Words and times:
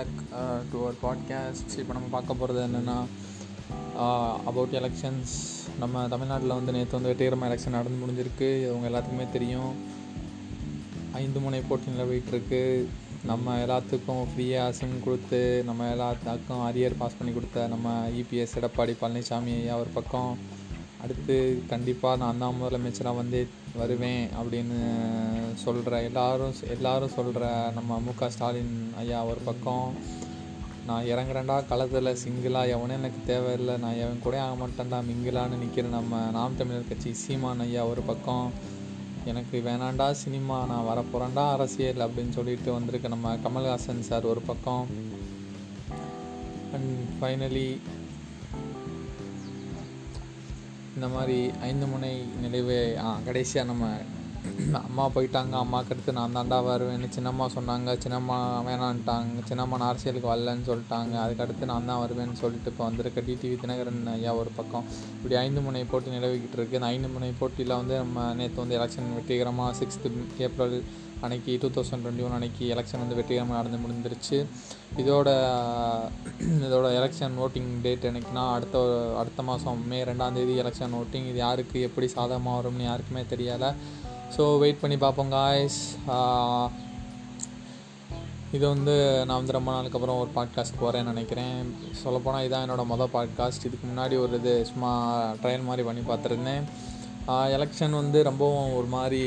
Back 0.00 0.20
to 0.72 0.78
our 0.82 0.98
podcast 1.06 1.72
இப்போ 1.80 1.92
நம்ம 1.92 2.08
பார்க்க 2.10 2.40
போகிறது 2.40 2.60
என்னென்னா 2.68 2.98
அபவுட் 4.50 4.74
uh, 4.74 4.78
எலெக்ஷன்ஸ் 4.80 5.34
நம்ம 5.78 6.02
தமிழ்நாட்டில் 6.08 6.56
வந்து 6.58 6.72
நேற்று 6.72 6.96
வந்து 6.96 7.10
வெற்றிகரமாக 7.10 7.48
எலெக்ஷன் 7.50 7.76
நடந்து 7.76 8.00
முடிஞ்சிருக்கு. 8.02 8.48
இவங்க 8.68 8.86
எல்லாத்துக்குமே 8.90 9.26
தெரியும். 9.30 9.72
ஐந்து 11.12 11.38
முனை 11.40 11.60
போட்டி 11.68 11.94
நிலவிட்டுருக்கு. 11.96 12.62
நம்ம 13.30 13.56
எல்லாத்துக்கும் 13.64 14.22
ஃப்ரீயாக 14.28 14.76
சிம் 14.78 14.94
கொடுத்து 15.04 15.40
நம்ம 15.66 15.88
எல்லாத்துக்கும் 15.94 16.62
அரியர் 16.68 16.98
பாஸ் 17.00 17.18
பண்ணி 17.18 17.32
கொடுத்த 17.34 17.66
நம்ம 17.66 17.92
இபிஎஸ் 18.20 18.56
எடப்பாடி 18.60 18.94
பழனிசாமி 19.02 19.54
ஐயா 19.60 19.76
ஒரு 19.76 19.92
பக்கம். 19.98 20.32
அடுத்து 21.02 21.62
கண்டிப்பாக 21.68 22.16
நான் 22.16 22.38
தான் 22.38 22.58
முதலமைச்சராக 22.60 23.16
வந்து 23.16 23.40
வருவேன் 23.76 24.28
அப்படின்னு 24.38 24.78
சொல்கிற 25.54 26.02
எல்லாரும் 26.02 26.54
எல்லாரும் 26.68 27.14
சொல்கிற 27.14 27.70
நம்ம 27.74 27.98
மு 27.98 28.14
க 28.14 28.30
ஸ்டாலின் 28.30 28.92
ஐயா 28.98 29.24
ஒரு 29.24 29.40
பக்கம் 29.44 29.86
நான் 30.86 31.04
இறங்குறேன்டா 31.04 31.66
களத்தில் 31.66 32.18
சிங்கிளாக 32.24 32.68
எவனே 32.68 32.94
எனக்கு 32.94 33.20
தேவையில்லை 33.26 33.76
நான் 33.76 33.94
எவன் 33.94 34.18
கூட 34.18 34.42
ஆக 34.42 34.54
மாட்டேன்டா 34.54 35.00
மிங்கிளான்னு 35.06 35.56
நிற்கிற 35.56 35.88
நம்ம 35.88 36.30
நாம் 36.30 36.56
தமிழர் 36.56 36.88
கட்சி 36.88 37.12
சீமான் 37.14 37.60
ஐயா 37.60 37.86
ஒரு 37.86 38.00
பக்கம் 38.00 38.46
எனக்கு 39.24 39.60
வேணாண்டா 39.60 40.10
சினிமா 40.10 40.64
நான் 40.64 40.88
வரப்போகிறேன்டா 40.88 41.52
அரசியல் 41.52 42.00
அப்படின்னு 42.00 42.28
சொல்லிட்டு 42.28 42.72
வந்திருக்க 42.72 43.08
நம்ம 43.08 43.36
கமல்ஹாசன் 43.36 44.00
சார் 44.00 44.24
ஒரு 44.24 44.40
பக்கம். 44.40 44.86
அண்ட் 46.72 46.94
ஃபைனலி 47.16 47.66
இந்த 51.00 51.12
மாதிரி 51.12 51.36
ஐந்து 51.60 51.86
முனை 51.86 52.10
நிலைவு 52.40 52.74
கடைசியாக 53.24 53.68
நம்ம 53.68 53.84
அம்மா 54.86 55.04
போயிட்டாங்க 55.14 55.54
அம்மாவுக்கு 55.62 55.92
அடுத்து 55.94 56.12
நான் 56.18 56.36
தாண்டா 56.36 56.58
வருவேன்னு 56.68 57.08
சின்னம்மா 57.16 57.46
சொன்னாங்க. 57.56 57.96
சின்னம்மா 58.04 58.38
வேணான்ட்டாங்க. 58.68 59.42
சின்னம்மா 59.50 59.78
நான் 59.80 59.90
அரசியலுக்கு 59.92 60.30
வரலன்னு 60.32 60.68
சொல்லிட்டாங்க. 60.70 61.14
அதுக்கடுத்து 61.24 61.70
நான் 61.72 61.90
தான் 61.90 62.02
வருவேன்னு 62.04 62.40
சொல்லிட்டு 62.42 62.72
இப்போ 62.72 62.84
வந்திருக்க 62.88 63.26
டிடிவி 63.28 63.58
தினகரன் 63.64 64.08
ஐயா 64.14 64.32
ஒரு 64.40 64.52
பக்கம். 64.58 64.88
இப்படி 65.18 65.36
ஐந்து 65.44 65.62
முனை 65.66 65.84
போட்டி 65.92 66.16
நிலவிக்கிட்டு 66.16 66.58
இருக்குது 66.58 66.80
இந்த 66.80 66.90
ஐந்து 66.94 67.10
முனை 67.14 67.30
போட்டியில் 67.42 67.78
வந்து 67.80 67.96
நம்ம 68.04 68.26
நேற்று 68.40 68.62
வந்து 68.64 68.78
எலெக்ஷன் 68.80 69.14
வெற்றிகரமாக 69.18 69.78
சிக்ஸ்த்து 69.82 70.10
ஏப்ரல் 70.48 70.76
அன்னைக்கு 71.26 71.54
டூ 71.62 71.68
தௌசண்ட் 71.76 72.02
டுவெண்ட்டி 72.04 72.24
ஒன் 72.26 72.34
அன்னைக்கு 72.36 72.66
எலெக்ஷன் 72.74 73.02
வந்து 73.02 73.16
வெற்றிகரமாக 73.18 73.58
நடந்து 73.60 73.80
முடிஞ்சிருச்சு. 73.82 74.38
இதோட 75.02 75.28
இதோட 76.66 76.86
எலெக்ஷன் 76.98 77.34
ஓட்டிங் 77.44 77.72
டேட் 77.84 78.06
எனக்குன்னா 78.10 78.44
அடுத்த 78.56 78.78
அடுத்த 79.22 79.42
மாதம் 79.48 79.82
மே 79.90 79.98
ரெண்டாம் 80.10 80.36
தேதி 80.38 80.54
எலெக்ஷன் 80.62 80.96
ஓட்டிங் 81.00 81.28
இது 81.32 81.40
யாருக்கு 81.46 81.80
எப்படி 81.88 82.08
சாதகமாக 82.16 82.58
வரும்னு 82.60 82.88
யாருக்குமே 82.90 83.24
தெரியலை. 83.32 83.70
ஸோ 84.34 84.42
வெயிட் 84.62 84.82
பண்ணி 84.82 84.96
பார்ப்போம் 85.04 85.32
காய்ஸ் 85.36 85.78
இது 88.56 88.62
வந்து 88.72 88.94
நான் 89.26 89.40
வந்து 89.40 89.56
ரொம்ப 89.56 89.70
நாளுக்கு 89.74 89.96
அப்புறம் 89.98 90.20
ஒரு 90.22 90.30
பாட்காஸ்ட் 90.36 90.78
போகிறேன்னு 90.80 91.12
நினைக்கிறேன். 91.12 91.58
சொல்லப்போனால் 92.02 92.44
இதான் 92.46 92.64
என்னோடய 92.64 92.90
மொதல் 92.92 93.12
பாட்காஸ்ட் 93.16 93.66
இதுக்கு 93.68 93.86
முன்னாடி 93.90 94.14
ஒரு 94.22 94.32
இது 94.40 94.52
சும்மா 94.70 94.92
ட்ரையல் 95.42 95.68
மாதிரி 95.68 95.84
பண்ணி 95.88 96.02
பார்த்துருந்தேன். 96.08 96.64
எலெக்ஷன் 97.56 97.94
வந்து 98.00 98.18
ரொம்பவும் 98.28 98.72
ஒரு 98.78 98.88
மாதிரி 98.94 99.20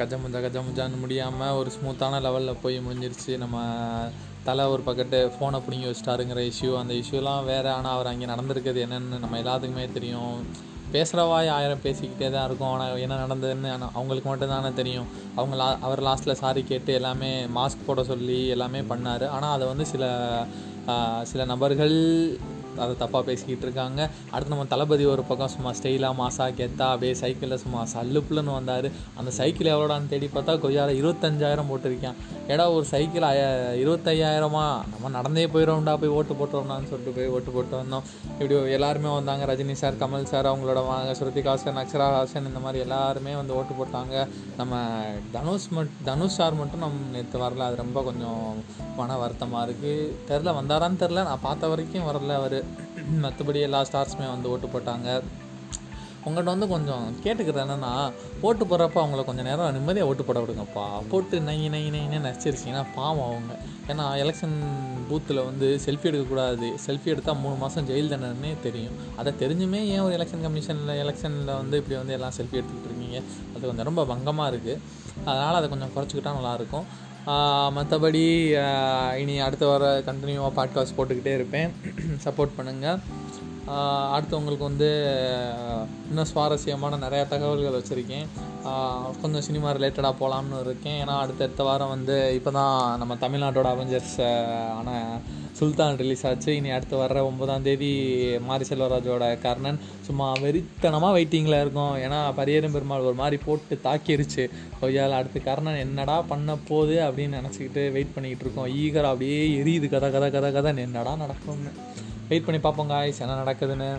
கஜமுஜா 0.00 0.40
கஜமுஜான்னு 0.44 1.02
முடியாமல் 1.04 1.56
ஒரு 1.60 1.70
ஸ்மூத்தான 1.76 2.20
லெவலில் 2.26 2.60
போய் 2.62 2.84
முடிஞ்சிருச்சு. 2.86 3.32
நம்ம 3.44 3.56
தலை 4.48 4.64
ஒரு 4.74 4.82
பக்கத்து 4.88 5.18
ஃபோனை 5.34 5.60
பிடிங்கி 5.66 5.88
வச்சிட்டாருங்கிற 5.88 6.40
இஷ்யூ 6.50 6.70
அந்த 6.82 6.94
இஷ்யூலாம் 7.02 7.48
வேறு 7.52 7.70
ஆனால் 7.76 7.94
அவர் 7.96 8.12
அங்கே 8.12 8.30
நடந்திருக்கிறது 8.32 8.84
என்னென்னு 8.86 9.22
நம்ம 9.24 9.40
எல்லாத்துக்குமே 9.42 9.86
தெரியும். 9.98 10.36
பேசுகிறவாய் 10.92 11.48
ஆயிரம் 11.48 11.84
பேசிக்கிட்டே 11.84 12.28
தான் 12.30 12.46
இருக்கும். 12.48 12.72
ஆனால் 12.72 13.02
என்ன 13.04 13.18
நடந்ததுன்னு 13.22 13.70
அவங்களுக்கு 13.98 14.28
மட்டும் 14.28 14.52
தானே 14.54 14.70
தெரியும். 14.80 15.08
அவங்க 15.34 15.56
லா 15.56 15.68
அவர் 15.86 16.02
லாஸ்ட்டில் 16.08 16.40
சாரி 16.42 16.62
கேட்டு 16.62 16.92
எல்லாமே 17.00 17.30
மாஸ்க் 17.58 17.86
போட 17.86 18.04
சொல்லி 18.04 18.40
எல்லாமே 18.56 18.80
பண்ணார். 18.92 19.26
ஆனால் 19.28 19.54
அதை 19.56 19.66
வந்து 19.66 19.86
சில 19.86 20.04
சில 21.30 21.44
நபர்கள் 21.44 21.96
அதை 22.82 22.94
தப்பாக 23.00 23.22
பேசிக்கிட்டு 23.22 23.62
இருக்காங்க. 23.62 24.08
அடுத்து 24.30 24.54
நம்ம 24.54 24.68
தளபதி 24.74 25.04
ஒரு 25.04 25.22
பக்கம் 25.22 25.52
சும்மா 25.54 25.70
ஸ்டெயிலாக 25.70 26.18
மாசா 26.22 26.46
கெத்தா 26.60 26.86
அப்படியே 26.94 27.14
சைக்கிளில் 27.14 27.62
சும்மா 27.64 27.86
சல்லுப்புலன்னு 27.94 28.58
வந்தார். 28.58 28.88
அந்த 29.16 29.30
சைக்கிள் 29.30 29.72
எவ்வளோடான்னு 29.72 30.08
தேடி 30.08 30.30
பார்த்தா 30.34 30.54
கொய்யால 30.64 30.92
இருபத்தஞ்சாயிரம் 31.00 31.70
போட்டிருக்கேன். 31.70 32.16
ஏடா 32.48 32.70
ஒரு 32.70 32.84
சைக்கிள் 32.84 33.22
இருபத்தையாயிரமா? 33.82 34.66
நம்ம 34.92 35.08
நடந்தே 35.08 35.46
போயிடும்டா 35.46 35.96
போய் 35.96 36.14
ஓட்டு 36.18 36.34
போட்டுறோம்னான்னு 36.34 36.90
சொல்லிட்டு 36.90 37.14
போய் 37.16 37.28
ஓட்டு 37.28 37.50
போட்டு 37.50 37.76
வந்தோம். 37.80 38.02
இப்படி 38.38 38.70
எல்லாருமே 38.70 39.14
வந்தாங்க. 39.14 39.44
ரஜினி 39.52 39.72
சார் 39.72 39.94
கமல் 39.94 40.22
சார் 40.22 40.50
அவங்களோட 40.50 40.86
வாங்க 40.86 41.12
ஸ்ருதிகாசன் 41.20 41.80
அக்ஷரா 41.82 42.08
ஹாசன் 42.14 42.46
இந்த 42.46 42.58
மாதிரி 42.58 42.78
எல்லாருமே 42.78 43.34
வந்து 43.34 43.54
ஓட்டு 43.54 43.74
போட்டாங்க. 43.80 44.28
நம்ம 44.56 44.82
தனுஷ் 45.32 45.68
மட் 45.70 45.92
தனுஷ் 46.04 46.34
சார் 46.34 46.54
மட்டும் 46.54 46.78
நம்ம 46.78 47.10
நேற்று 47.12 47.38
வரல. 47.38 47.66
அது 47.68 47.76
ரொம்ப 47.76 48.02
கொஞ்சம் 48.02 48.54
மன 48.96 49.16
வருத்தமாக 49.16 49.70
இருக்குது 49.70 50.10
தெரில 50.28 50.52
வந்தாரான்னு 50.60 51.00
தெரில 51.02 51.24
நான் 51.30 51.44
பார்த்த 51.46 51.68
வரைக்கும் 51.68 52.08
வரல 52.08 52.34
அவர். 52.40 52.63
மற்றபடி 53.24 53.60
எல்லா 53.68 53.80
ஸ்டார்ஸுமே 53.88 54.28
வந்து 54.34 54.50
ஓட்டு 54.52 54.68
போட்டாங்க. 54.74 55.08
உங்கள்கிட்ட 56.26 56.52
வந்து 56.54 56.68
கொஞ்சம் 56.68 57.06
கேட்டுக்கிறது 57.24 57.62
என்னென்னா 57.62 57.90
ஓட்டு 58.46 58.64
போடுறப்ப 58.64 58.98
அவங்கள 59.02 59.22
கொஞ்சம் 59.24 59.48
நேரம் 59.48 59.72
நிம்மதியாக 59.76 60.10
ஓட்டு 60.10 60.24
போட 60.24 60.38
விடுங்கப்பா. 60.42 60.84
போட்டு 61.10 61.40
நை 61.48 61.56
நை 61.74 61.82
நைன்னு 61.94 62.18
நச்சிருச்சிங்கன்னா 62.26 62.84
பாவம் 62.94 63.26
அவங்க. 63.30 63.54
ஏன்னா 63.90 64.04
எலெக்ஷன் 64.22 64.56
பூத்தில் 65.08 65.40
வந்து 65.44 65.66
செல்ஃபி 65.84 66.08
எடுக்கக்கூடாது. 66.10 66.68
செல்ஃபி 66.86 67.08
எடுத்தால் 67.14 67.40
மூணு 67.42 67.56
மாதம் 67.62 67.88
ஜெயில் 67.90 68.12
தண்டனே 68.12 68.52
தெரியும். 68.66 68.94
அதை 69.20 69.32
தெரிஞ்சுமே 69.42 69.80
ஏன் 69.94 70.04
ஒரு 70.06 70.14
எலெக்ஷன் 70.18 70.44
கமிஷனில் 70.46 70.94
எலெக்ஷனில் 71.04 71.52
வந்து 71.60 71.78
இப்படி 71.82 71.96
வந்து 72.02 72.16
எல்லாம் 72.18 72.34
செல்ஃபி 72.38 72.58
எடுத்துக்கிட்டு 72.60 72.90
இருக்கீங்க? 72.90 73.20
அது 73.54 73.62
கொஞ்சம் 73.70 73.88
ரொம்ப 73.90 74.04
பங்கமாக 74.12 74.52
இருக்குது 74.52 74.80
அதனால் 75.28 75.58
அதை 75.60 75.68
கொஞ்சம் 75.74 75.92
குறைச்சிக்கிட்டால் 75.96 76.38
நல்லாயிருக்கும் 76.40 76.86
மற்றபடி 77.26 78.24
இனி 79.16 79.40
அடுத்த 79.40 79.66
வர 79.66 79.98
கண்டினியூவாக 79.98 80.52
பாட்காஸ்ட் 80.56 80.96
போட்டுக்கிட்டே 80.96 81.34
இருப்பேன். 81.34 81.72
சப்போர்ட் 82.24 82.56
பண்ணுங்கள் 82.58 83.00
அடுத்து 84.10 84.36
உங்களுக்கு 84.36 84.64
வந்து 84.64 84.90
இன்னும் 86.08 86.24
சுவாரஸ்யமான 86.24 86.96
நிறையா 86.96 87.28
தகவல்கள் 87.28 87.80
வச்சுருக்கேன். 87.80 88.26
கொஞ்சம் 89.22 89.44
சினிமா 89.46 89.70
ரிலேட்டடாக 89.76 90.14
போகலாம்னு 90.20 90.60
இருக்கேன். 90.64 90.98
ஏன்னா 91.02 91.14
அடுத்தடுத்த 91.22 91.62
வாரம் 91.68 91.92
வந்து 91.94 92.16
இப்போ 92.38 92.50
தான் 92.58 92.98
நம்ம 93.00 93.14
தமிழ்நாட்டோட 93.24 93.68
அவெஞ்சர்ஸ் 93.74 94.18
ஆன 94.78 94.90
சுல்தான் 95.58 95.98
ரிலீஸ் 96.02 96.24
ஆச்சு. 96.28 96.50
இனி 96.58 96.70
அடுத்து 96.76 96.94
வர்ற 97.02 97.18
ஒன்பதாம் 97.30 97.66
தேதி 97.66 97.90
மாரி 98.46 98.64
செல்வராஜோட 98.68 99.24
கர்ணன். 99.44 99.80
சும்மா 100.06 100.28
வெறித்தனமாக 100.44 101.16
வெயிட்டிங்கில் 101.16 101.60
இருக்கும். 101.64 101.94
ஏன்னா 102.04 102.20
பரியரும் 102.38 102.76
பெருமாள் 102.76 103.06
ஒரு 103.10 103.18
மாதிரி 103.22 103.38
போட்டு 103.44 103.80
தாக்கிருச்சு. 103.84 104.44
கொய்யால் 104.80 105.18
அடுத்து 105.18 105.42
கர்ணன் 105.48 105.82
என்னடா 105.86 106.16
பண்ண 106.32 106.56
போகுது 106.70 106.96
அப்படின்னு 107.08 107.40
நினச்சிக்கிட்டு 107.40 107.84
வெயிட் 107.96 108.14
பண்ணிக்கிட்டு 108.14 108.46
இருக்கோம். 108.46 108.70
ஈகர் 108.82 109.10
அப்படியே 109.12 109.40
எரியுது. 109.60 109.88
கதை 109.96 110.10
கதை 110.16 110.30
கதை 110.36 110.52
கதை. 110.52 110.72
என்னடா 110.86 111.12
நடக்கும்னு. 111.24 111.72
வெயிட் 112.30 112.48
பண்ணி 112.48 112.60
பார்ப்போம் 112.66 112.92
காய்ஸ் 112.94 113.22
என்ன 113.26 113.36
நடக்குதுன்னு. 113.42 113.90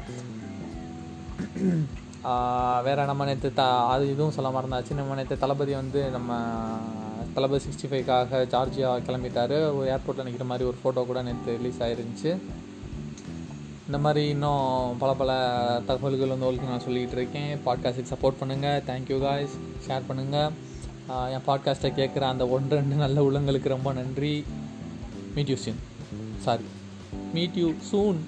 வேறு 2.86 3.06
நம்ம 3.06 3.26
நேற்று 3.26 3.54
த 3.54 3.64
அது 3.94 4.12
இதுவும் 4.12 4.36
சொல்ல 4.36 4.50
மறந்தாச்சு. 4.56 4.94
நம்ம 5.00 5.16
நேற்று 5.16 5.38
தளபதி 5.44 5.74
வந்து 5.74 6.10
நம்ம 6.10 6.40
தளபதி 7.36 7.64
சிக்ஸ்டி 7.66 7.88
ஃபைவ்க்காக 7.92 8.42
ஜார்ஜியா 8.54 8.92
கிளம்பிட்டார். 9.08 9.56
ஒரு 9.78 9.88
ஏர்போர்ட்டில் 9.96 10.28
நிற்கிற 10.28 10.46
மாதிரி 10.52 10.70
ஒரு 10.72 10.78
ஃபோட்டோ 10.82 11.06
கூட 11.06 11.22
நேற்று 11.22 11.58
ரிலீஸ் 11.58 11.82
ஆயிருந்துச்சு. 11.88 12.32
இந்த 13.88 13.98
மாதிரி 13.98 14.30
இன்னும் 14.30 14.98
பல 14.98 15.14
பல 15.14 15.32
தகவல்கள் 15.88 16.32
வந்து 16.34 16.46
உங்களுக்கு 16.46 16.72
நான் 16.72 16.86
சொல்லிக்கிட்டு 16.86 17.18
இருக்கேன். 17.20 17.52
பாட்காஸ்ட்டுக்கு 17.66 18.14
சப்போர்ட் 18.14 18.40
பண்ணுங்கள் 18.42 18.80
தேங்க்யூ 18.90 19.18
காய்ஸ் 19.26 19.58
ஷேர் 19.88 20.08
பண்ணுங்கள் 20.10 20.52
என் 21.34 21.46
பாட்காஸ்ட்டை 21.48 21.92
கேட்குற 22.00 22.26
அந்த 22.34 22.48
ஒன்று 22.48 22.76
ரெண்டு 22.76 22.96
நல்ல 22.96 23.28
உள்ளங்களுக்கு 23.28 23.76
ரொம்ப 23.76 23.94
நன்றி. 23.94 24.36
Meet 25.36 25.52
you 25.54 25.58
seen 25.66 25.82
sorry 26.46 26.66
meet 27.34 27.58
you 27.62 27.70
soon 27.92 28.20